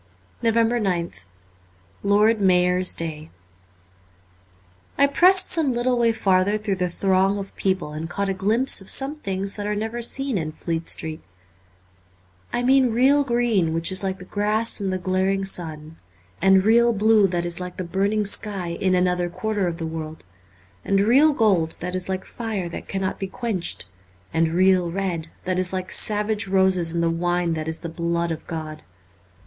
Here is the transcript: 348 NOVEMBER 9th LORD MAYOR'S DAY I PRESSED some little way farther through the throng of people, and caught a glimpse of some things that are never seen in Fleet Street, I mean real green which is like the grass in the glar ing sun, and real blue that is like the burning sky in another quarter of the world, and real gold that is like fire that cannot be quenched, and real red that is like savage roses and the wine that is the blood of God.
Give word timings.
348 0.41 0.81
NOVEMBER 0.81 1.11
9th 1.11 1.25
LORD 2.01 2.41
MAYOR'S 2.41 2.95
DAY 2.95 3.29
I 4.97 5.05
PRESSED 5.05 5.47
some 5.51 5.73
little 5.73 5.95
way 5.95 6.11
farther 6.11 6.57
through 6.57 6.77
the 6.77 6.89
throng 6.89 7.37
of 7.37 7.55
people, 7.55 7.91
and 7.93 8.09
caught 8.09 8.27
a 8.27 8.33
glimpse 8.33 8.81
of 8.81 8.89
some 8.89 9.15
things 9.15 9.57
that 9.57 9.67
are 9.67 9.75
never 9.75 10.01
seen 10.01 10.39
in 10.39 10.53
Fleet 10.53 10.89
Street, 10.89 11.21
I 12.51 12.63
mean 12.63 12.91
real 12.91 13.23
green 13.23 13.75
which 13.75 13.91
is 13.91 14.01
like 14.03 14.17
the 14.17 14.25
grass 14.25 14.81
in 14.81 14.89
the 14.89 14.97
glar 14.97 15.29
ing 15.31 15.45
sun, 15.45 15.97
and 16.41 16.65
real 16.65 16.93
blue 16.93 17.27
that 17.27 17.45
is 17.45 17.59
like 17.59 17.77
the 17.77 17.83
burning 17.83 18.25
sky 18.25 18.69
in 18.69 18.95
another 18.95 19.29
quarter 19.29 19.67
of 19.67 19.77
the 19.77 19.85
world, 19.85 20.25
and 20.83 20.99
real 21.01 21.31
gold 21.31 21.77
that 21.79 21.93
is 21.93 22.09
like 22.09 22.25
fire 22.25 22.67
that 22.67 22.87
cannot 22.87 23.19
be 23.19 23.27
quenched, 23.27 23.85
and 24.33 24.47
real 24.47 24.89
red 24.89 25.27
that 25.43 25.59
is 25.59 25.71
like 25.71 25.91
savage 25.91 26.47
roses 26.47 26.91
and 26.91 27.03
the 27.03 27.11
wine 27.11 27.53
that 27.53 27.67
is 27.67 27.81
the 27.81 27.87
blood 27.87 28.31
of 28.31 28.47
God. 28.47 28.81